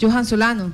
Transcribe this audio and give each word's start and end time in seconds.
Johan 0.00 0.24
Solano. 0.24 0.72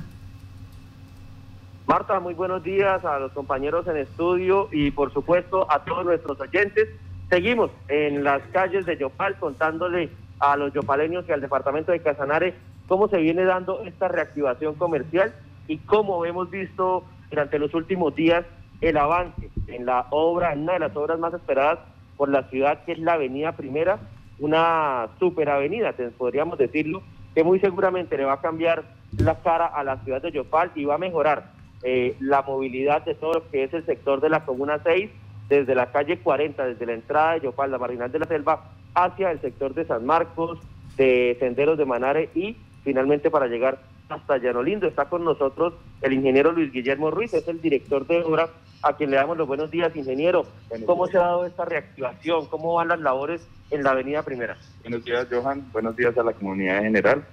Marta, 1.87 2.19
muy 2.19 2.33
buenos 2.33 2.63
días 2.63 3.05
a 3.05 3.19
los 3.19 3.31
compañeros 3.31 3.87
en 3.87 3.97
estudio 3.97 4.69
y 4.71 4.91
por 4.91 5.13
supuesto 5.13 5.71
a 5.71 5.83
todos 5.83 6.05
nuestros 6.05 6.39
oyentes. 6.39 6.89
Seguimos 7.29 7.71
en 7.87 8.23
las 8.23 8.41
calles 8.51 8.85
de 8.85 8.97
Yopal 8.97 9.37
contándole 9.37 10.09
a 10.39 10.57
los 10.57 10.73
yopaleños 10.73 11.25
y 11.27 11.31
al 11.31 11.41
departamento 11.41 11.91
de 11.91 12.01
Casanare 12.01 12.55
cómo 12.87 13.07
se 13.07 13.17
viene 13.17 13.43
dando 13.45 13.81
esta 13.83 14.07
reactivación 14.07 14.75
comercial 14.75 15.33
y 15.67 15.77
cómo 15.77 16.25
hemos 16.25 16.49
visto 16.49 17.03
durante 17.29 17.59
los 17.59 17.73
últimos 17.73 18.15
días 18.15 18.45
el 18.81 18.97
avance 18.97 19.49
en 19.67 19.85
la 19.85 20.07
obra, 20.09 20.53
en 20.53 20.63
una 20.63 20.73
de 20.73 20.79
las 20.79 20.95
obras 20.95 21.17
más 21.19 21.33
esperadas 21.33 21.79
por 22.17 22.29
la 22.29 22.43
ciudad, 22.49 22.83
que 22.85 22.93
es 22.93 22.99
la 22.99 23.13
Avenida 23.13 23.53
Primera, 23.53 23.99
una 24.39 25.07
superavenida, 25.19 25.93
podríamos 26.17 26.57
decirlo, 26.57 27.01
que 27.33 27.43
muy 27.43 27.59
seguramente 27.59 28.17
le 28.17 28.25
va 28.25 28.33
a 28.33 28.41
cambiar 28.41 28.83
la 29.17 29.35
cara 29.35 29.65
a 29.65 29.83
la 29.83 29.97
ciudad 30.03 30.21
de 30.21 30.31
Yopal 30.31 30.71
y 30.75 30.85
va 30.85 30.95
a 30.95 30.99
mejorar 30.99 31.51
eh, 31.83 32.15
la 32.19 32.41
movilidad 32.41 33.03
de 33.03 33.15
todo 33.15 33.33
lo 33.33 33.49
que 33.49 33.63
es 33.63 33.73
el 33.73 33.85
sector 33.85 34.21
de 34.21 34.29
la 34.29 34.45
Comuna 34.45 34.79
6, 34.83 35.09
desde 35.49 35.75
la 35.75 35.91
calle 35.91 36.19
40, 36.19 36.65
desde 36.65 36.85
la 36.85 36.93
entrada 36.93 37.33
de 37.33 37.41
Yopal, 37.41 37.71
la 37.71 37.77
Marginal 37.77 38.11
de 38.11 38.19
la 38.19 38.25
Selva, 38.25 38.71
hacia 38.95 39.31
el 39.31 39.39
sector 39.41 39.73
de 39.73 39.85
San 39.85 40.05
Marcos, 40.05 40.59
de 40.97 41.35
Senderos 41.39 41.77
de 41.77 41.85
Manare 41.85 42.29
y 42.33 42.57
finalmente 42.83 43.29
para 43.29 43.47
llegar 43.47 43.79
hasta 44.09 44.37
Llano 44.37 44.63
Lindo. 44.63 44.87
Está 44.87 45.05
con 45.05 45.23
nosotros 45.23 45.73
el 46.01 46.13
ingeniero 46.13 46.51
Luis 46.51 46.71
Guillermo 46.71 47.11
Ruiz, 47.11 47.33
es 47.33 47.47
el 47.47 47.61
director 47.61 48.07
de 48.07 48.23
obra, 48.23 48.49
a 48.81 48.93
quien 48.93 49.11
le 49.11 49.17
damos 49.17 49.37
los 49.37 49.47
buenos 49.47 49.71
días, 49.71 49.95
ingeniero. 49.95 50.45
¿Cómo 50.85 51.07
se 51.07 51.17
ha 51.17 51.21
dado 51.21 51.45
esta 51.45 51.65
reactivación? 51.65 52.47
¿Cómo 52.47 52.75
van 52.75 52.87
las 52.87 52.99
labores 52.99 53.47
en 53.71 53.83
la 53.83 53.91
Avenida 53.91 54.23
Primera? 54.23 54.57
Buenos 54.81 55.03
días, 55.03 55.27
Johan. 55.29 55.65
Buenos 55.71 55.95
días 55.95 56.17
a 56.17 56.23
la 56.23 56.33
comunidad 56.33 56.77
en 56.77 56.83
general. 56.83 57.25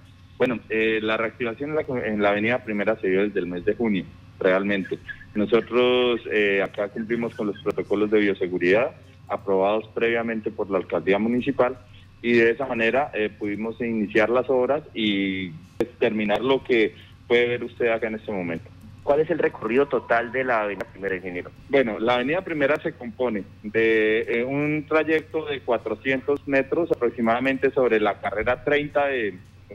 Bueno, 0.44 0.58
eh, 0.70 0.98
la 1.00 1.16
reactivación 1.16 1.70
en 1.70 1.76
la, 1.76 1.84
en 2.04 2.20
la 2.20 2.30
Avenida 2.30 2.64
Primera 2.64 2.96
se 2.96 3.06
dio 3.06 3.22
desde 3.22 3.38
el 3.38 3.46
mes 3.46 3.64
de 3.64 3.76
junio 3.76 4.04
realmente. 4.40 4.98
Nosotros 5.36 6.20
eh, 6.32 6.60
acá 6.60 6.88
cumplimos 6.88 7.32
con 7.36 7.46
los 7.46 7.62
protocolos 7.62 8.10
de 8.10 8.18
bioseguridad 8.18 8.90
aprobados 9.28 9.86
previamente 9.94 10.50
por 10.50 10.68
la 10.68 10.78
alcaldía 10.78 11.20
municipal 11.20 11.78
y 12.22 12.32
de 12.32 12.50
esa 12.50 12.66
manera 12.66 13.12
eh, 13.14 13.30
pudimos 13.30 13.80
iniciar 13.80 14.30
las 14.30 14.50
obras 14.50 14.82
y 14.94 15.50
pues, 15.78 15.90
terminar 16.00 16.40
lo 16.40 16.64
que 16.64 16.96
puede 17.28 17.46
ver 17.46 17.62
usted 17.62 17.92
acá 17.92 18.08
en 18.08 18.16
este 18.16 18.32
momento. 18.32 18.68
¿Cuál 19.04 19.20
es 19.20 19.30
el 19.30 19.38
recorrido 19.38 19.86
total 19.86 20.32
de 20.32 20.42
la 20.42 20.62
Avenida 20.62 20.88
Primera, 20.90 21.14
ingeniero? 21.14 21.52
Bueno, 21.68 22.00
la 22.00 22.16
Avenida 22.16 22.40
Primera 22.40 22.82
se 22.82 22.94
compone 22.94 23.44
de 23.62 24.22
eh, 24.22 24.44
un 24.44 24.86
trayecto 24.88 25.44
de 25.44 25.60
400 25.60 26.48
metros 26.48 26.90
aproximadamente 26.90 27.70
sobre 27.70 28.00
la 28.00 28.20
carrera 28.20 28.64
30 28.64 29.06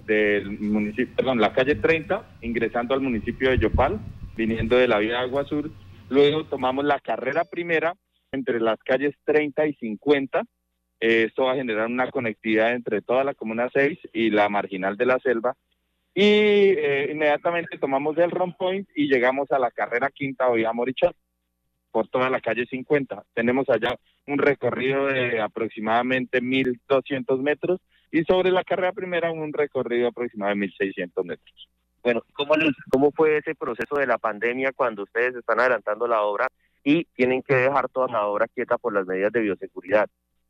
del 0.05 0.59
municipio, 0.59 1.15
perdón, 1.15 1.39
la 1.39 1.53
calle 1.53 1.75
30, 1.75 2.37
ingresando 2.41 2.93
al 2.93 3.01
municipio 3.01 3.49
de 3.49 3.59
Yopal, 3.59 3.99
viniendo 4.35 4.77
de 4.77 4.87
la 4.87 4.99
vía 4.99 5.21
Agua 5.21 5.45
Sur. 5.45 5.69
Luego 6.09 6.45
tomamos 6.45 6.85
la 6.85 6.99
carrera 6.99 7.43
primera 7.43 7.93
entre 8.31 8.59
las 8.59 8.79
calles 8.79 9.15
30 9.25 9.67
y 9.67 9.73
50. 9.73 10.43
Eh, 10.99 11.25
esto 11.27 11.45
va 11.45 11.53
a 11.53 11.57
generar 11.57 11.87
una 11.87 12.09
conectividad 12.09 12.73
entre 12.73 13.01
toda 13.01 13.23
la 13.23 13.33
Comuna 13.33 13.69
6 13.73 13.99
y 14.13 14.29
la 14.29 14.49
marginal 14.49 14.97
de 14.97 15.05
la 15.05 15.19
selva. 15.19 15.55
Y 16.13 16.23
eh, 16.23 17.09
inmediatamente 17.11 17.77
tomamos 17.77 18.17
el 18.17 18.31
Ron 18.31 18.53
Point 18.53 18.89
y 18.95 19.07
llegamos 19.07 19.51
a 19.51 19.59
la 19.59 19.69
carrera 19.69 20.09
quinta 20.09 20.49
vía 20.51 20.73
Morichal 20.73 21.13
por 21.91 22.07
toda 22.07 22.29
la 22.29 22.41
calle 22.41 22.65
50. 22.65 23.23
Tenemos 23.33 23.69
allá 23.69 23.95
un 24.25 24.39
recorrido 24.39 25.05
de 25.07 25.39
aproximadamente 25.39 26.41
1.200 26.41 27.41
metros 27.41 27.79
y 28.11 28.23
sobre 28.23 28.51
la 28.51 28.63
carrera 28.63 28.91
primera 28.91 29.31
un 29.31 29.51
recorrido 29.53 30.07
aproximadamente 30.07 30.75
de 30.79 30.91
1.600 30.91 31.25
metros. 31.25 31.69
Bueno, 32.03 32.21
¿cómo, 32.33 32.53
¿cómo 32.89 33.11
fue 33.11 33.37
ese 33.37 33.55
proceso 33.55 33.95
de 33.95 34.07
la 34.07 34.17
pandemia 34.17 34.71
cuando 34.73 35.03
ustedes 35.03 35.35
están 35.35 35.59
adelantando 35.59 36.07
la 36.07 36.21
obra 36.21 36.47
y 36.83 37.03
tienen 37.15 37.41
que 37.41 37.55
dejar 37.55 37.89
toda 37.89 38.07
la 38.07 38.25
obra 38.27 38.47
quieta 38.47 38.77
por 38.77 38.93
las 38.93 39.05
medidas 39.05 39.31
de 39.33 39.41
bioseguridad? 39.41 40.07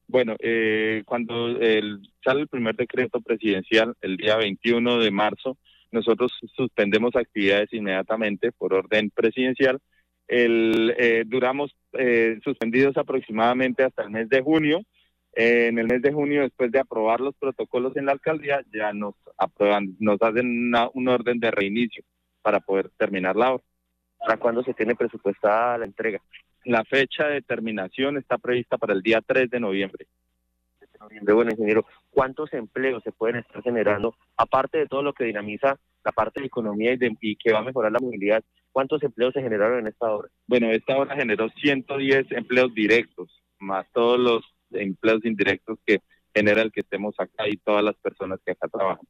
Bueno, 0.07 0.35
eh, 0.39 1.03
cuando 1.05 1.47
el, 1.47 1.99
sale 2.23 2.41
el 2.41 2.47
primer 2.47 2.75
decreto 2.75 3.19
presidencial 3.21 3.95
el 4.01 4.17
día 4.17 4.37
21 4.37 4.99
de 4.99 5.11
marzo, 5.11 5.57
nosotros 5.91 6.31
suspendemos 6.55 7.15
actividades 7.15 7.73
inmediatamente 7.73 8.51
por 8.51 8.73
orden 8.73 9.09
presidencial. 9.09 9.79
El, 10.27 10.93
eh, 10.97 11.23
duramos 11.25 11.75
eh, 11.93 12.39
suspendidos 12.43 12.97
aproximadamente 12.97 13.83
hasta 13.83 14.03
el 14.03 14.11
mes 14.11 14.29
de 14.29 14.41
junio 14.41 14.81
en 15.39 15.77
el 15.77 15.85
mes 15.85 16.01
de 16.01 16.11
junio, 16.11 16.41
después 16.41 16.71
de 16.71 16.79
aprobar 16.79 17.21
los 17.21 17.35
protocolos 17.35 17.95
en 17.95 18.07
la 18.07 18.13
alcaldía, 18.13 18.59
ya 18.73 18.91
nos 18.91 19.13
aprueban, 19.37 19.95
nos 19.99 20.19
hacen 20.19 20.73
un 20.93 21.07
orden 21.07 21.39
de 21.39 21.51
reinicio 21.51 22.03
para 22.41 22.59
poder 22.59 22.89
terminar 22.97 23.35
la 23.35 23.53
obra. 23.53 23.63
¿Para 24.17 24.37
cuándo 24.37 24.63
se 24.63 24.73
tiene 24.73 24.95
presupuestada 24.95 25.77
la 25.77 25.85
entrega? 25.85 26.19
La 26.63 26.83
fecha 26.85 27.27
de 27.27 27.43
terminación 27.43 28.17
está 28.17 28.39
prevista 28.39 28.79
para 28.79 28.93
el 28.93 29.03
día 29.03 29.21
3 29.21 29.51
de 29.51 29.59
noviembre. 29.59 30.07
Bueno, 31.21 31.51
ingeniero, 31.51 31.85
¿cuántos 32.09 32.51
empleos 32.53 33.03
se 33.03 33.11
pueden 33.11 33.35
estar 33.35 33.61
generando, 33.61 34.15
aparte 34.37 34.79
de 34.79 34.87
todo 34.87 35.03
lo 35.03 35.13
que 35.13 35.25
dinamiza 35.25 35.77
la 36.03 36.11
parte 36.13 36.39
de 36.39 36.47
economía 36.47 36.93
y, 36.93 36.97
y 37.21 37.35
que 37.35 37.53
va 37.53 37.59
a 37.59 37.63
mejorar 37.63 37.91
la 37.91 37.99
movilidad? 37.99 38.43
¿Cuántos 38.71 39.03
empleos 39.03 39.33
se 39.35 39.43
generaron 39.43 39.81
en 39.81 39.87
esta 39.87 40.09
obra? 40.11 40.29
Bueno, 40.47 40.71
esta 40.71 40.97
obra 40.97 41.15
generó 41.15 41.47
110 41.49 42.31
empleos 42.31 42.73
directos, 42.73 43.39
más 43.59 43.85
todos 43.93 44.19
los 44.19 44.56
empleos 44.71 45.23
indirectos 45.25 45.79
que 45.85 46.01
genera 46.33 46.61
el 46.61 46.71
que 46.71 46.81
estemos 46.81 47.15
acá 47.19 47.47
y 47.47 47.57
todas 47.57 47.83
las 47.83 47.95
personas 47.95 48.39
que 48.45 48.51
acá 48.51 48.67
trabajan. 48.67 49.05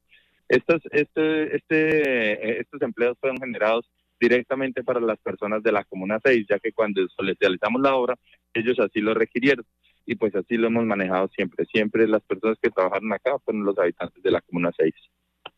Estos, 0.47 0.81
este, 0.91 1.56
este, 1.56 2.62
estos 2.62 2.81
empleos 2.81 3.18
fueron 3.19 3.38
generados 3.38 3.90
directamente 4.19 4.84
para 4.84 5.00
las 5.00 5.19
personas 5.19 5.62
de 5.62 5.72
la 5.72 5.84
Comuna 5.84 6.19
6, 6.23 6.47
ya 6.50 6.59
que 6.59 6.72
cuando 6.72 7.01
realizamos 7.18 7.81
la 7.81 7.95
obra, 7.95 8.16
ellos 8.53 8.79
así 8.79 9.01
lo 9.01 9.13
requirieron. 9.13 9.66
Y 10.06 10.16
pues 10.16 10.34
así 10.35 10.56
lo 10.56 10.68
hemos 10.68 10.85
manejado 10.85 11.28
siempre. 11.35 11.66
Siempre 11.66 12.07
las 12.07 12.24
personas 12.24 12.57
que 12.62 12.69
trabajaron 12.69 13.12
acá 13.12 13.38
fueron 13.44 13.66
los 13.66 13.78
habitantes 13.78 14.24
de 14.24 14.31
la 14.31 14.41
Comuna 14.41 14.72
6. 14.78 14.94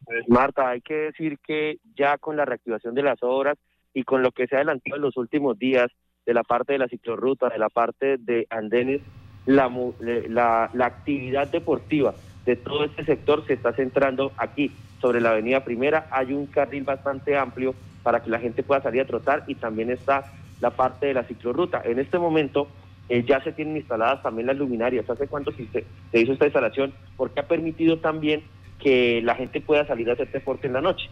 Pues, 0.05 0.27
Marta, 0.27 0.69
hay 0.69 0.81
que 0.81 0.95
decir 0.95 1.37
que 1.45 1.77
ya 1.95 2.17
con 2.17 2.35
la 2.35 2.45
reactivación 2.45 2.95
de 2.95 3.03
las 3.03 3.19
obras 3.21 3.57
y 3.93 4.03
con 4.03 4.23
lo 4.23 4.31
que 4.31 4.47
se 4.47 4.55
ha 4.55 4.59
adelantado 4.59 4.95
en 4.95 5.03
los 5.03 5.17
últimos 5.17 5.59
días 5.59 5.91
de 6.25 6.33
la 6.33 6.43
parte 6.43 6.73
de 6.73 6.79
la 6.79 6.87
ciclorruta, 6.87 7.49
de 7.49 7.59
la 7.59 7.69
parte 7.69 8.17
de 8.17 8.47
andenes, 8.49 9.01
la, 9.49 10.69
la, 10.73 10.85
actividad 10.85 11.47
deportiva 11.47 12.13
de 12.45 12.55
todo 12.55 12.83
este 12.83 13.03
sector 13.03 13.45
se 13.47 13.53
está 13.53 13.73
centrando 13.73 14.31
aquí, 14.37 14.71
sobre 15.01 15.21
la 15.21 15.31
avenida 15.31 15.63
Primera. 15.63 16.07
Hay 16.11 16.33
un 16.33 16.45
carril 16.45 16.83
bastante 16.83 17.35
amplio 17.37 17.73
para 18.03 18.21
que 18.21 18.29
la 18.29 18.39
gente 18.39 18.63
pueda 18.63 18.81
salir 18.81 19.01
a 19.01 19.05
trotar 19.05 19.43
y 19.47 19.55
también 19.55 19.89
está 19.89 20.31
la 20.61 20.71
parte 20.71 21.07
de 21.07 21.13
la 21.13 21.23
ciclorruta. 21.23 21.81
En 21.83 21.99
este 21.99 22.19
momento 22.19 22.67
eh, 23.07 23.23
ya 23.27 23.41
se 23.43 23.51
tienen 23.51 23.77
instaladas 23.77 24.21
también 24.21 24.47
las 24.47 24.57
luminarias. 24.57 25.09
¿Hace 25.09 25.27
cuánto 25.27 25.51
se, 25.51 25.65
se 25.65 26.19
hizo 26.19 26.33
esta 26.33 26.45
instalación? 26.45 26.93
Porque 27.17 27.39
ha 27.39 27.47
permitido 27.47 27.97
también 27.97 28.43
que 28.79 29.21
la 29.23 29.35
gente 29.35 29.61
pueda 29.61 29.87
salir 29.87 30.09
a 30.09 30.13
hacer 30.13 30.31
deporte 30.31 30.67
en 30.67 30.73
la 30.73 30.81
noche. 30.81 31.09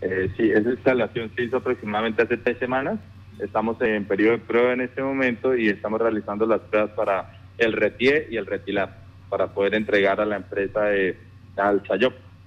Eh, 0.00 0.30
sí, 0.36 0.50
esa 0.50 0.70
instalación 0.70 1.30
se 1.36 1.44
hizo 1.44 1.58
aproximadamente 1.58 2.22
hace 2.22 2.36
tres 2.38 2.58
semanas. 2.58 2.98
Estamos 3.40 3.80
en 3.82 4.04
periodo 4.06 4.32
de 4.32 4.38
prueba 4.38 4.72
en 4.72 4.80
este 4.80 5.02
momento 5.02 5.56
y 5.56 5.68
estamos 5.68 6.00
realizando 6.00 6.46
las 6.46 6.60
pruebas 6.60 6.90
para 6.92 7.33
el 7.58 7.72
retier 7.72 8.26
y 8.30 8.36
el 8.36 8.46
retilar 8.46 8.98
para 9.28 9.48
poder 9.48 9.74
entregar 9.74 10.20
a 10.20 10.24
la 10.24 10.36
empresa 10.36 10.84
de 10.84 11.16
al 11.56 11.82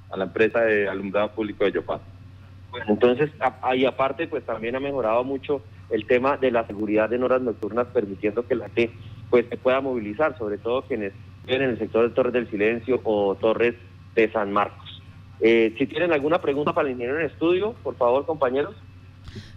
a 0.09 0.18
la 0.18 0.23
empresa 0.23 0.62
de 0.62 0.88
alumbrado 0.88 1.31
público 1.31 1.66
de 1.66 1.72
Yopal. 1.72 2.00
Entonces, 2.88 3.29
ahí 3.62 3.85
aparte, 3.85 4.28
pues 4.28 4.45
también 4.45 4.75
ha 4.75 4.79
mejorado 4.79 5.23
mucho 5.23 5.62
el 5.90 6.06
tema 6.06 6.38
de 6.38 6.51
la 6.51 6.68
seguridad 6.68 7.12
en 7.13 7.23
horas 7.23 7.41
nocturnas, 7.41 7.88
permitiendo 7.88 8.45
que 8.45 8.56
la 8.56 8.66
gente 8.69 8.91
pues 9.29 9.45
se 9.50 9.57
pueda 9.57 9.81
movilizar, 9.81 10.38
sobre 10.38 10.57
todo 10.57 10.84
quienes 10.84 11.13
viven 11.45 11.63
en 11.63 11.69
el 11.72 11.79
sector 11.79 12.07
de 12.07 12.13
Torres 12.13 12.34
del 12.34 12.50
Silencio 12.50 13.01
o 13.03 13.35
Torres 13.35 13.75
de 14.16 14.31
San 14.31 14.51
Marcos. 14.51 15.01
Eh, 15.39 15.74
si 15.78 15.85
tienen 15.85 16.12
alguna 16.12 16.41
pregunta 16.41 16.74
para 16.74 16.88
el 16.88 16.94
ingeniero 16.94 17.19
en 17.19 17.28
estudio, 17.28 17.74
por 17.84 17.95
favor, 17.95 18.25
compañeros. 18.25 18.75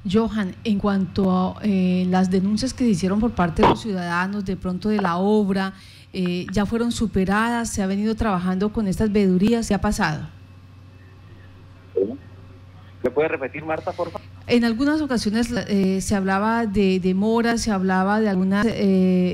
Johan, 0.08 0.54
en 0.64 0.78
cuanto 0.78 1.30
a 1.30 1.60
eh, 1.62 2.06
las 2.08 2.30
denuncias 2.30 2.72
que 2.72 2.84
se 2.84 2.90
hicieron 2.90 3.20
por 3.20 3.32
parte 3.32 3.62
de 3.62 3.68
los 3.68 3.82
ciudadanos, 3.82 4.44
de 4.44 4.56
pronto 4.56 4.88
de 4.88 5.00
la 5.00 5.18
obra, 5.18 5.74
eh, 6.12 6.46
¿ya 6.52 6.64
fueron 6.64 6.90
superadas? 6.90 7.68
¿Se 7.68 7.82
ha 7.82 7.86
venido 7.86 8.14
trabajando 8.14 8.72
con 8.72 8.86
estas 8.86 9.12
vedurías? 9.12 9.68
¿Qué 9.68 9.74
ha 9.74 9.80
pasado? 9.80 10.26
¿Me 13.02 13.10
puede 13.10 13.28
repetir, 13.28 13.64
Marta, 13.64 13.92
por 13.92 14.10
favor? 14.10 14.26
En 14.46 14.64
algunas 14.64 15.00
ocasiones 15.00 15.52
eh, 15.52 16.00
se 16.00 16.16
hablaba 16.16 16.66
de 16.66 16.98
demoras, 16.98 17.62
se 17.62 17.70
hablaba 17.70 18.20
de 18.20 18.28
algunas 18.28 18.66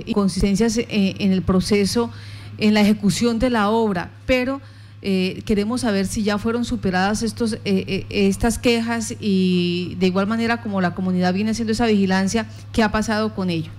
inconsistencias 0.07 0.79
en 0.79 1.33
el 1.33 1.43
proceso, 1.43 2.11
en 2.59 2.75
la 2.75 2.81
ejecución 2.81 3.39
de 3.39 3.51
la 3.51 3.71
obra, 3.71 4.11
pero 4.27 4.61
eh, 5.03 5.43
queremos 5.45 5.83
saber 5.83 6.07
si 6.07 6.23
ya 6.23 6.39
fueron 6.39 6.65
superadas 6.65 7.23
estos, 7.23 7.55
eh, 7.55 7.61
eh, 7.65 8.07
estas 8.11 8.59
quejas 8.59 9.15
y 9.21 9.97
de 9.99 10.07
igual 10.07 10.27
manera 10.27 10.63
como 10.63 10.81
la 10.81 10.95
comunidad 10.95 11.35
viene 11.35 11.51
haciendo 11.51 11.73
esa 11.73 11.87
vigilancia, 11.87 12.47
¿qué 12.73 12.83
ha 12.83 12.91
pasado 12.91 13.35
con 13.35 13.51
ello? 13.51 13.71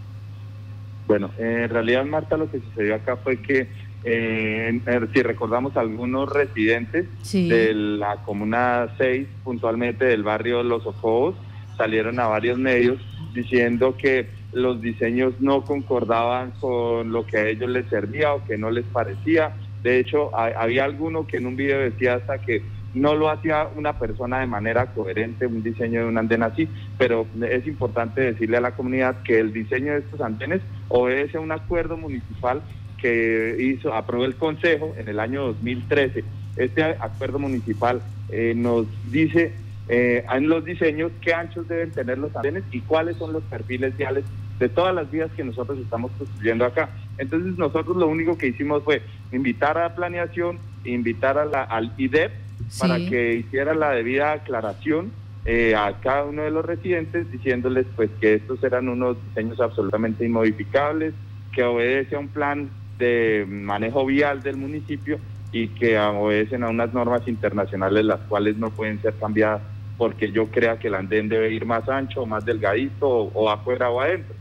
Bueno, 1.07 1.31
en 1.37 1.69
realidad 1.69 2.05
Marta 2.05 2.37
lo 2.37 2.51
que 2.51 2.59
sucedió 2.59 2.95
acá 2.95 3.15
fue 3.17 3.41
que 3.41 3.67
eh, 4.03 4.79
si 5.13 5.21
recordamos 5.21 5.75
algunos 5.75 6.31
residentes 6.31 7.07
de 7.33 7.73
la 7.73 8.17
comuna 8.17 8.87
6, 8.97 9.27
puntualmente 9.43 10.05
del 10.05 10.23
barrio 10.23 10.63
Los 10.63 10.85
Ojos, 10.85 11.35
salieron 11.77 12.19
a 12.19 12.27
varios 12.27 12.57
medios 12.57 12.99
diciendo 13.33 13.95
que 13.97 14.29
los 14.53 14.81
diseños 14.81 15.33
no 15.39 15.63
concordaban 15.63 16.51
con 16.59 17.11
lo 17.11 17.25
que 17.25 17.37
a 17.37 17.47
ellos 17.47 17.69
les 17.69 17.87
servía 17.89 18.33
o 18.33 18.45
que 18.45 18.57
no 18.57 18.71
les 18.71 18.85
parecía. 18.85 19.53
De 19.87 19.99
hecho, 19.99 20.37
había 20.37 20.83
alguno 20.83 21.25
que 21.25 21.37
en 21.37 21.45
un 21.45 21.55
video 21.55 21.79
decía 21.79 22.15
hasta 22.15 22.39
que 22.39 22.61
no 22.93 23.15
lo 23.15 23.29
hacía 23.29 23.69
una 23.73 23.97
persona 23.97 24.41
de 24.41 24.45
manera 24.45 24.87
coherente, 24.87 25.47
un 25.47 25.63
diseño 25.63 26.01
de 26.01 26.07
un 26.07 26.17
andén 26.17 26.43
así, 26.43 26.67
pero 26.97 27.25
es 27.49 27.65
importante 27.65 28.19
decirle 28.19 28.57
a 28.57 28.59
la 28.59 28.75
comunidad 28.75 29.23
que 29.23 29.39
el 29.39 29.53
diseño 29.53 29.93
de 29.93 29.99
estos 29.99 30.19
andenes 30.19 30.61
obedece 30.89 31.37
a 31.37 31.39
un 31.39 31.53
acuerdo 31.53 31.95
municipal 31.95 32.61
que 33.01 33.55
hizo, 33.57 33.93
aprobó 33.93 34.25
el 34.25 34.35
Consejo 34.35 34.93
en 34.97 35.07
el 35.07 35.21
año 35.21 35.43
2013. 35.43 36.25
Este 36.57 36.83
acuerdo 36.83 37.39
municipal 37.39 38.01
eh, 38.29 38.51
nos 38.57 38.87
dice 39.09 39.53
eh, 39.87 40.25
en 40.29 40.49
los 40.49 40.65
diseños 40.65 41.13
qué 41.21 41.33
anchos 41.33 41.65
deben 41.69 41.91
tener 41.91 42.17
los 42.17 42.35
andenes 42.35 42.65
y 42.73 42.81
cuáles 42.81 43.15
son 43.15 43.31
los 43.31 43.43
perfiles 43.43 43.95
viales 43.95 44.25
de 44.59 44.69
todas 44.69 44.93
las 44.93 45.09
vías 45.11 45.29
que 45.35 45.43
nosotros 45.43 45.77
estamos 45.79 46.11
construyendo 46.17 46.65
acá. 46.65 46.89
Entonces 47.17 47.57
nosotros 47.57 47.97
lo 47.97 48.07
único 48.07 48.37
que 48.37 48.47
hicimos 48.47 48.83
fue 48.83 49.01
invitar 49.31 49.77
a 49.77 49.83
la 49.83 49.95
planeación, 49.95 50.57
invitar 50.83 51.37
a 51.37 51.45
la, 51.45 51.63
al 51.63 51.93
IDEP 51.97 52.31
para 52.79 52.97
que 52.97 53.35
hiciera 53.35 53.73
la 53.73 53.91
debida 53.91 54.33
aclaración 54.33 55.11
eh, 55.45 55.75
a 55.75 55.93
cada 56.01 56.25
uno 56.25 56.41
de 56.41 56.51
los 56.51 56.65
residentes 56.65 57.31
diciéndoles 57.31 57.85
pues 57.95 58.09
que 58.19 58.33
estos 58.35 58.63
eran 58.63 58.89
unos 58.89 59.17
diseños 59.29 59.59
absolutamente 59.59 60.25
inmodificables, 60.25 61.13
que 61.53 61.63
obedece 61.63 62.15
a 62.15 62.19
un 62.19 62.27
plan 62.27 62.69
de 62.97 63.45
manejo 63.47 64.05
vial 64.05 64.41
del 64.41 64.57
municipio 64.57 65.19
y 65.51 65.69
que 65.69 65.97
obedecen 65.97 66.63
a 66.63 66.69
unas 66.69 66.93
normas 66.93 67.27
internacionales 67.27 68.03
las 68.03 68.19
cuales 68.21 68.57
no 68.57 68.71
pueden 68.71 69.01
ser 69.01 69.13
cambiadas 69.13 69.61
porque 69.97 70.31
yo 70.31 70.47
crea 70.47 70.77
que 70.77 70.89
el 70.89 70.95
andén 70.95 71.27
debe 71.29 71.51
ir 71.51 71.65
más 71.65 71.87
ancho, 71.89 72.25
más 72.25 72.45
delgadito 72.45 73.07
o, 73.07 73.49
afuera 73.49 73.89
o 73.89 73.99
adentro. 73.99 74.35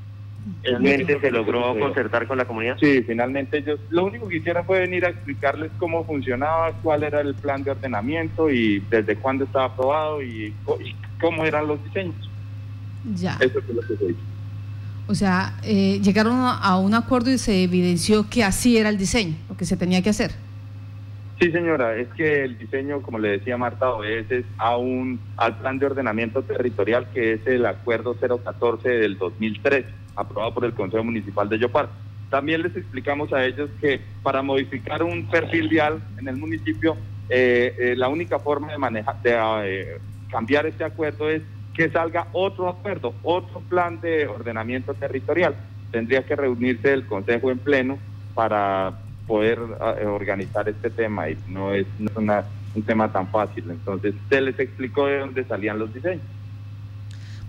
¿Finalmente 0.62 1.20
se 1.20 1.31
logró 1.31 1.78
concertar 1.78 2.26
con 2.26 2.38
la 2.38 2.44
comunidad? 2.44 2.76
Sí, 2.78 3.02
finalmente 3.02 3.58
ellos 3.58 3.81
lo 3.90 4.04
único 4.04 4.28
que 4.28 4.37
hicieron 4.37 4.64
fue 4.64 4.81
venir 4.81 5.04
a 5.04 5.08
explicarles 5.08 5.70
cómo 5.78 6.04
funcionaba, 6.04 6.72
cuál 6.82 7.02
era 7.02 7.20
el 7.20 7.34
plan 7.34 7.62
de 7.64 7.72
ordenamiento 7.72 8.50
y 8.50 8.81
desde 8.90 9.16
cuándo 9.16 9.44
estaba 9.44 9.66
aprobado 9.66 10.22
y, 10.22 10.54
cómo 11.20 11.44
eran 11.44 11.66
los 11.66 11.82
diseños. 11.84 12.14
Ya. 13.14 13.37
Eso 13.40 13.58
es 13.58 13.69
lo 13.69 13.81
que 13.82 13.96
se 13.96 14.04
hizo. 14.10 14.20
O 15.08 15.14
sea, 15.14 15.54
eh, 15.62 16.00
llegaron 16.02 16.34
a 16.40 16.78
un 16.78 16.94
acuerdo 16.94 17.31
y 17.31 17.38
se 17.38 17.62
evidenció 17.62 18.28
que 18.28 18.43
así 18.43 18.76
era 18.76 18.88
el 18.88 18.98
diseño, 18.98 19.37
lo 19.48 19.56
que 19.56 19.64
se 19.64 19.76
tenía 19.76 20.02
que 20.02 20.10
hacer. 20.10 20.32
Sí, 21.40 21.52
señora, 21.52 21.94
es 21.96 22.08
que 22.16 22.44
el 22.44 22.56
diseño, 22.56 23.02
como 23.02 23.19
le 23.19 23.28
decía 23.28 23.58
Marta, 23.58 23.90
obedece 23.90 24.44
a 24.56 24.78
un, 24.78 25.20
al 25.37 25.58
plan 25.58 25.78
de 25.78 25.84
ordenamiento 25.84 26.43
territorial 26.43 27.08
que 27.12 27.34
es 27.34 27.46
el 27.46 27.66
acuerdo 27.66 28.16
014 28.16 28.88
del 28.88 29.19
2003, 29.19 29.84
aprobado 30.16 30.54
por 30.54 30.64
el 30.64 30.72
Consejo 30.72 31.04
Municipal 31.04 31.48
de 31.48 31.58
Yopal. 31.58 31.88
También 32.30 32.62
les 32.62 32.74
explicamos 32.74 33.32
a 33.32 33.44
ellos 33.44 33.70
que 33.80 34.00
para 34.22 34.42
modificar 34.42 35.02
un 35.02 35.26
perfil 35.26 35.68
vial 35.68 36.02
en 36.18 36.26
el 36.26 36.36
municipio, 36.36 36.96
eh, 37.28 37.74
eh, 37.78 37.94
la 37.96 38.08
única 38.08 38.38
forma 38.38 38.72
de 38.72 38.78
manejar, 38.78 39.22
de 39.22 39.98
cambiar 40.28 40.66
este 40.66 40.84
acuerdo 40.84 41.30
es 41.30 41.42
que 41.74 41.90
salga 41.90 42.26
otro 42.32 42.68
acuerdo, 42.68 43.14
otro 43.22 43.60
plan 43.60 44.00
de 44.00 44.26
ordenamiento 44.26 44.94
territorial. 44.94 45.54
Tendría 45.92 46.24
que 46.24 46.34
reunirse 46.34 46.92
el 46.92 47.06
Consejo 47.06 47.50
en 47.50 47.58
pleno 47.58 47.98
para 48.34 48.98
poder 49.26 49.58
eh, 49.98 50.06
organizar 50.06 50.69
este 50.69 50.90
tema 50.90 51.28
y 51.28 51.36
no 51.48 51.72
es, 51.72 51.86
un 51.98 52.82
tema 52.82 53.12
tan 53.12 53.28
fácil. 53.28 53.64
Entonces, 53.70 54.14
se 54.28 54.40
les 54.40 54.58
explicó 54.58 55.06
de 55.06 55.19
dónde 55.19 55.44
salían 55.44 55.78
los 55.78 55.92
diseños. 55.92 56.24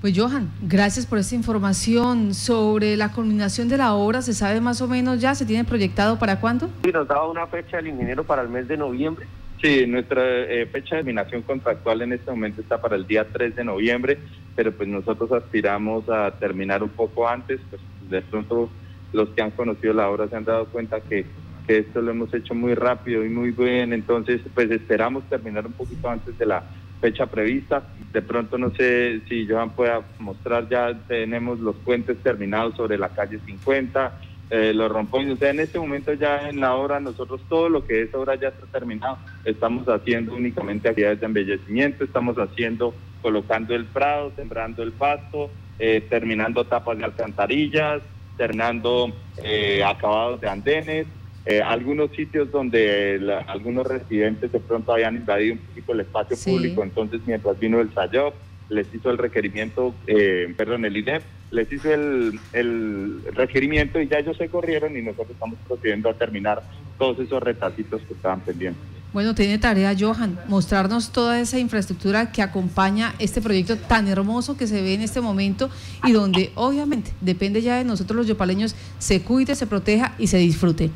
Pues 0.02 0.18
Johan, 0.18 0.52
gracias 0.62 1.06
por 1.06 1.18
esta 1.18 1.36
información 1.36 2.34
sobre 2.34 2.96
la 2.98 3.12
culminación 3.12 3.68
de 3.68 3.78
la 3.78 3.94
obra. 3.94 4.22
¿Se 4.22 4.34
sabe 4.34 4.62
más 4.62 4.82
o 4.82 4.88
menos 4.88 5.20
ya? 5.20 5.34
¿Se 5.34 5.46
tiene 5.46 5.64
proyectado 5.64 6.20
para 6.20 6.40
cuándo? 6.40 6.70
Sí, 6.84 6.92
nos 6.92 7.08
daba 7.08 7.28
una 7.30 7.48
fecha 7.48 7.80
el 7.80 7.88
ingeniero 7.88 8.24
para 8.24 8.44
el 8.44 8.50
mes 8.50 8.68
de 8.68 8.78
noviembre 8.78 9.26
Sí, 9.62 9.88
nuestra 9.88 10.24
eh, 10.24 10.68
fecha 10.68 10.98
de 10.98 11.02
terminación 11.02 11.42
contractual 11.42 12.04
en 12.04 12.14
este 12.14 12.30
momento 12.30 12.62
está 12.62 12.80
para 12.80 12.96
el 12.96 13.08
día 13.08 13.26
3 13.28 13.56
de 13.56 13.64
noviembre, 13.64 14.20
pero 14.56 14.72
pues 14.72 14.88
nosotros 14.88 15.32
aspiramos 15.32 16.08
a 16.10 16.30
terminar 16.32 16.84
un 16.84 16.90
poco 16.90 17.28
antes, 17.28 17.60
pues 17.70 17.82
de 18.08 18.22
pronto 18.22 18.70
los 19.14 19.30
que 19.30 19.42
han 19.42 19.52
conocido 19.52 19.94
la 19.94 20.10
obra 20.10 20.28
se 20.28 20.36
han 20.36 20.46
dado 20.46 20.66
cuenta 20.68 21.00
que, 21.02 21.26
que 21.66 21.80
esto 21.80 22.02
lo 22.02 22.12
hemos 22.12 22.32
hecho 22.36 22.54
muy 22.54 22.76
rápido 22.76 23.26
y 23.26 23.30
muy 23.30 23.50
bien, 23.50 23.94
entonces 23.94 24.42
pues 24.54 24.70
esperamos 24.70 25.24
terminar 25.28 25.66
un 25.66 25.74
poquito 25.74 26.08
antes 26.08 26.38
de 26.38 26.46
la 26.46 26.64
fecha 27.00 27.26
prevista. 27.26 27.84
De 28.12 28.22
pronto 28.22 28.58
no 28.58 28.72
sé 28.72 29.22
si 29.28 29.48
Johan 29.48 29.72
pueda 29.72 30.02
mostrar, 30.20 30.68
ya 30.70 30.94
tenemos 31.08 31.60
los 31.60 31.76
puentes 31.78 32.18
terminados 32.24 32.76
sobre 32.76 32.98
la 32.98 33.10
calle 33.10 33.40
50, 33.46 34.20
eh, 34.50 34.74
los 34.74 34.92
rompones. 34.92 35.34
O 35.34 35.38
sea, 35.38 35.50
en 35.52 35.60
este 35.60 35.80
momento 35.80 36.14
ya 36.14 36.50
en 36.50 36.62
la 36.62 36.76
obra, 36.76 37.00
nosotros 37.00 37.42
todo 37.50 37.70
lo 37.70 37.86
que 37.86 38.04
es 38.04 38.14
obra 38.14 38.36
ya 38.36 38.50
está 38.50 38.66
terminado. 38.68 39.18
Estamos 39.44 39.88
haciendo 39.88 40.34
únicamente 40.34 40.90
actividades 40.90 41.20
de 41.20 41.26
embellecimiento, 41.26 42.04
estamos 42.04 42.38
haciendo, 42.38 42.94
colocando 43.22 43.76
el 43.76 43.86
prado, 43.86 44.32
sembrando 44.36 44.84
el 44.84 44.94
pasto, 44.94 45.50
eh, 45.80 46.02
terminando 46.10 46.64
tapas 46.66 46.98
de 46.98 47.04
alcantarillas, 47.04 48.02
terminando 48.38 49.12
eh, 49.44 49.84
acabados 49.84 50.40
de 50.40 50.50
andenes. 50.50 51.08
Eh, 51.50 51.62
algunos 51.62 52.12
sitios 52.12 52.52
donde 52.52 53.22
algunos 53.48 53.88
residentes 53.88 54.52
de 54.52 54.60
pronto 54.60 54.92
habían 54.92 55.16
invadido 55.16 55.54
un 55.54 55.60
poquito 55.60 55.94
el 55.94 56.02
espacio 56.02 56.36
público, 56.36 56.84
entonces 56.84 57.22
mientras 57.26 57.58
vino 57.58 57.80
el 57.80 57.90
SAYOP, 57.94 58.34
les 58.68 58.94
hizo 58.94 59.10
el 59.10 59.18
requerimiento, 59.18 59.96
eh, 60.08 60.54
perdón, 60.58 60.84
el 60.84 60.98
INEP, 60.98 61.24
les 61.52 61.72
hizo 61.72 61.94
el, 61.94 62.38
el, 62.52 63.22
requerimiento 63.34 64.02
y 64.02 64.10
ya 64.10 64.20
ellos 64.20 64.36
se 64.36 64.50
corrieron 64.50 64.98
y 64.98 65.02
nosotros 65.02 65.32
estamos 65.32 65.58
procediendo 65.66 66.10
a 66.10 66.16
terminar 66.16 66.62
todos 67.00 67.18
esos 67.20 67.42
retacitos 67.42 68.02
que 68.02 68.14
estaban 68.14 68.42
pendientes. 68.42 68.84
Bueno, 69.14 69.34
tiene 69.34 69.58
tarea 69.58 69.96
Johan, 69.98 70.38
mostrarnos 70.50 71.14
toda 71.14 71.40
esa 71.40 71.58
infraestructura 71.60 72.30
que 72.34 72.42
acompaña 72.42 73.16
este 73.20 73.42
proyecto 73.42 73.78
tan 73.78 74.10
hermoso 74.10 74.58
que 74.58 74.68
se 74.68 74.82
ve 74.82 74.96
en 74.96 75.02
este 75.02 75.22
momento 75.22 75.70
y 76.04 76.12
donde 76.12 76.52
obviamente 76.56 77.14
depende 77.22 77.62
ya 77.62 77.78
de 77.78 77.86
nosotros 77.86 78.18
los 78.18 78.28
yopaleños, 78.28 78.76
se 79.00 79.22
cuide, 79.22 79.56
se 79.56 79.66
proteja 79.66 80.14
y 80.18 80.28
se 80.28 80.40
disfrute. 80.40 80.92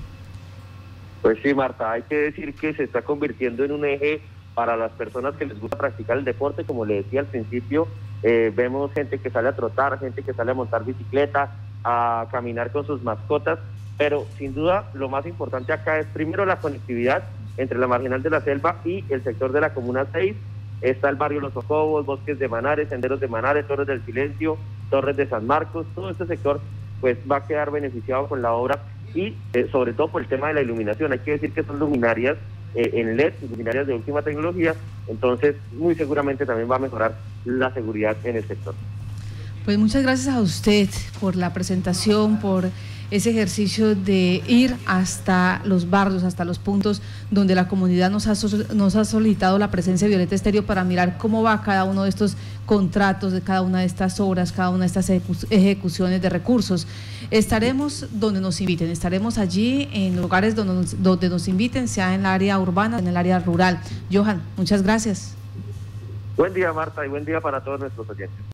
Pues 1.22 1.38
sí, 1.44 1.54
Marta, 1.54 1.92
hay 1.92 2.02
que 2.04 2.16
decir 2.16 2.54
que 2.56 2.74
se 2.74 2.84
está 2.84 3.04
convirtiendo 3.04 3.64
en 3.64 3.72
un 3.72 3.86
eje 3.86 4.22
para 4.56 4.76
las 4.76 4.92
personas 4.94 5.36
que 5.36 5.46
les 5.46 5.60
gusta 5.60 5.78
practicar 5.78 6.18
el 6.18 6.26
deporte, 6.26 6.64
como 6.64 6.86
le 6.86 6.96
decía 6.96 7.22
al 7.22 7.28
principio, 7.28 7.88
eh, 8.24 8.52
vemos 8.56 8.92
gente 8.94 9.20
que 9.20 9.30
sale 9.30 9.50
a 9.50 9.56
trotar, 9.56 10.00
gente 10.00 10.24
que 10.24 10.34
sale 10.34 10.52
a 10.52 10.56
montar 10.56 10.84
bicicleta, 10.84 11.56
a 11.84 12.28
caminar 12.32 12.72
con 12.72 12.86
sus 12.86 13.04
mascotas, 13.04 13.60
pero 13.98 14.26
sin 14.38 14.54
duda 14.54 14.90
lo 14.94 15.10
más 15.10 15.26
importante 15.26 15.74
acá 15.74 16.00
es 16.00 16.08
primero 16.08 16.46
la 16.46 16.58
conectividad 16.58 17.24
entre 17.58 17.78
la 17.78 17.88
marginal 17.88 18.24
de 18.24 18.30
la 18.30 18.42
selva 18.42 18.78
y 18.84 19.04
el 19.10 19.24
sector 19.24 19.52
de 19.52 19.62
la 19.62 19.74
Comuna 19.74 20.08
6. 20.12 20.36
Está 20.82 21.10
el 21.10 21.16
barrio 21.16 21.42
Los 21.42 21.56
Ojobos, 21.56 22.06
bosques 22.06 22.40
de 22.40 22.48
Manares, 22.48 22.90
senderos 22.90 23.20
de 23.20 23.28
Manares, 23.28 23.68
Torres 23.68 23.86
del 23.86 24.04
Silencio, 24.04 24.58
Torres 24.90 25.16
de 25.16 25.28
San 25.28 25.46
Marcos, 25.46 25.86
todo 25.94 26.10
este 26.10 26.26
sector 26.26 26.60
pues 27.00 27.18
va 27.30 27.38
a 27.38 27.48
quedar 27.48 27.72
beneficiado 27.72 28.28
con 28.28 28.42
la 28.42 28.54
obra 28.54 28.80
y 29.14 29.36
eh, 29.54 29.68
sobre 29.72 29.94
todo 29.94 30.10
por 30.10 30.22
el 30.22 30.28
tema 30.28 30.48
de 30.48 30.56
la 30.56 30.62
iluminación. 30.62 31.12
Hay 31.12 31.20
que 31.20 31.32
decir 31.32 31.52
que 31.52 31.64
son 31.64 31.80
luminarias 31.80 32.38
eh, 32.76 32.92
en 32.94 33.18
LED, 33.18 33.34
luminarias 33.50 33.88
de 33.88 33.94
última 33.94 34.22
tecnología, 34.22 34.76
entonces 35.08 35.56
muy 35.74 35.96
seguramente 35.96 36.46
también 36.46 36.70
va 36.70 36.78
a 36.78 36.80
mejorar 36.80 37.18
la 37.46 37.74
seguridad 37.74 38.16
en 38.24 38.38
el 38.38 38.48
sector. 38.48 38.74
Pues 39.66 39.78
muchas 39.78 40.04
gracias 40.04 40.34
a 40.36 40.42
usted 40.42 40.90
por 41.20 41.36
la 41.36 41.54
presentación, 41.54 42.40
por 42.40 42.70
ese 43.12 43.30
ejercicio 43.30 43.94
de 43.94 44.42
ir 44.48 44.76
hasta 44.86 45.62
los 45.66 45.90
barrios, 45.90 46.24
hasta 46.24 46.46
los 46.46 46.60
puntos 46.60 47.02
donde 47.30 47.56
la 47.56 47.68
comunidad 47.68 48.10
nos 48.10 48.28
ha, 48.28 48.34
nos 48.74 48.96
ha 48.96 49.06
solicitado 49.06 49.60
la 49.60 49.70
presencia 49.70 50.06
de 50.06 50.10
Violeta 50.10 50.34
Estéreo 50.34 50.66
para 50.66 50.86
mirar 50.86 51.18
cómo 51.18 51.44
va 51.44 51.62
cada 51.62 51.84
uno 51.84 52.04
de 52.04 52.10
estos 52.10 52.38
contratos, 52.66 53.34
de 53.34 53.42
cada 53.42 53.62
una 53.62 53.80
de 53.82 53.86
estas 53.86 54.20
obras, 54.22 54.54
cada 54.54 54.70
una 54.70 54.80
de 54.80 54.86
estas 54.86 55.10
ejecuciones 55.10 56.22
de 56.22 56.30
recursos. 56.30 56.88
Estaremos 57.30 58.08
donde 58.14 58.40
nos 58.40 58.62
inviten, 58.62 58.90
estaremos 58.90 59.38
allí 59.38 59.90
en 59.92 60.16
lugares 60.16 60.56
donde 60.56 60.74
nos, 60.74 61.04
donde 61.04 61.28
nos 61.28 61.50
inviten, 61.50 61.90
sea 61.90 62.14
en 62.14 62.22
el 62.22 62.26
área 62.26 62.58
urbana, 62.60 63.00
en 63.00 63.08
el 63.08 63.18
área 63.18 63.40
rural. 63.40 63.82
Johan, 64.12 64.42
muchas 64.56 64.84
gracias. 64.84 65.36
Buen 66.38 66.54
día, 66.54 66.72
Marta, 66.72 67.06
y 67.06 67.10
buen 67.10 67.26
día 67.26 67.42
para 67.42 67.62
todos 67.62 67.82
nuestros 67.82 68.10
oyentes. 68.10 68.46